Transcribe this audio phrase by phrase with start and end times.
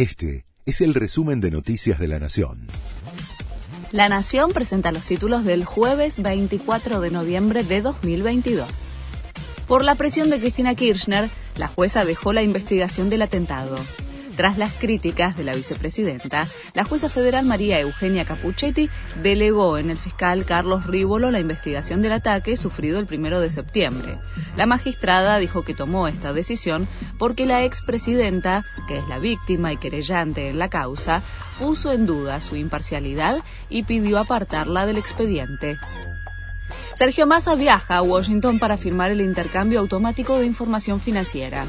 [0.00, 2.68] Este es el resumen de Noticias de la Nación.
[3.92, 8.66] La Nación presenta los títulos del jueves 24 de noviembre de 2022.
[9.68, 11.28] Por la presión de Cristina Kirchner,
[11.58, 13.76] la jueza dejó la investigación del atentado.
[14.40, 18.88] Tras las críticas de la vicepresidenta, la jueza federal María Eugenia Capuchetti
[19.22, 24.16] delegó en el fiscal Carlos Rívolo la investigación del ataque sufrido el primero de septiembre.
[24.56, 26.88] La magistrada dijo que tomó esta decisión
[27.18, 31.20] porque la expresidenta, que es la víctima y querellante en la causa,
[31.58, 35.76] puso en duda su imparcialidad y pidió apartarla del expediente.
[36.94, 41.66] Sergio Massa viaja a Washington para firmar el intercambio automático de información financiera.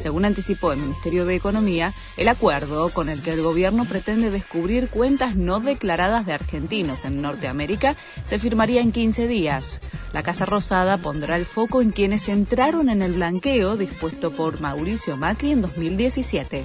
[0.00, 4.88] Según anticipó el Ministerio de Economía, el acuerdo con el que el gobierno pretende descubrir
[4.88, 9.80] cuentas no declaradas de argentinos en Norteamérica se firmaría en 15 días.
[10.12, 15.16] La Casa Rosada pondrá el foco en quienes entraron en el blanqueo dispuesto por Mauricio
[15.16, 16.64] Macri en 2017.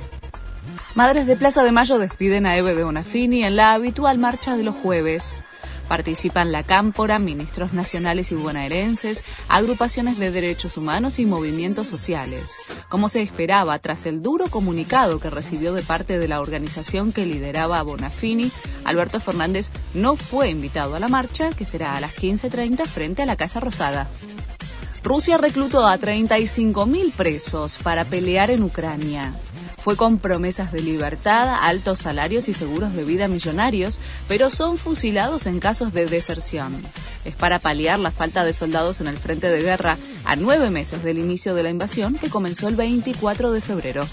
[0.95, 4.63] Madres de Plaza de Mayo despiden a Eve de Bonafini en la habitual marcha de
[4.63, 5.41] los jueves.
[5.93, 12.55] Participan la Cámpora, ministros nacionales y bonaerenses, agrupaciones de derechos humanos y movimientos sociales.
[12.89, 17.27] Como se esperaba, tras el duro comunicado que recibió de parte de la organización que
[17.27, 18.51] lideraba a Bonafini,
[18.85, 23.27] Alberto Fernández no fue invitado a la marcha, que será a las 15.30 frente a
[23.27, 24.07] la Casa Rosada.
[25.03, 29.31] Rusia reclutó a 35.000 presos para pelear en Ucrania.
[29.83, 35.45] Fue con promesas de libertad, altos salarios y seguros de vida millonarios, pero son fusilados
[35.45, 36.73] en casos de deserción.
[37.25, 41.03] Es para paliar la falta de soldados en el frente de guerra a nueve meses
[41.03, 44.07] del inicio de la invasión que comenzó el 24 de febrero.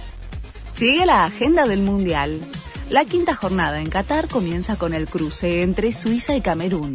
[0.73, 2.41] Sigue la agenda del Mundial.
[2.89, 6.95] La quinta jornada en Qatar comienza con el cruce entre Suiza y Camerún.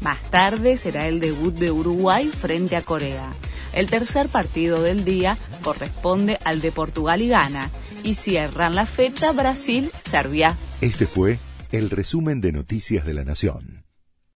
[0.00, 3.32] Más tarde será el debut de Uruguay frente a Corea.
[3.72, 7.70] El tercer partido del día corresponde al de Portugal y Ghana
[8.02, 10.56] y cierran la fecha Brasil-Serbia.
[10.80, 11.38] Este fue
[11.70, 13.81] el resumen de Noticias de la Nación.